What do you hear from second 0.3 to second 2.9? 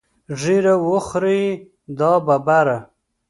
ږیره وخورې دا ببره.